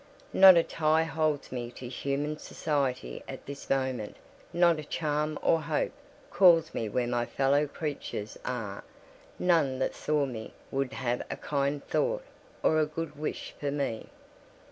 [0.33, 5.91] Not a tie holds me to human society at this moment—not a charm or hope
[6.31, 12.23] calls me where my fellow creatures are—none that saw me would have a kind thought
[12.63, 14.07] or a good wish for me.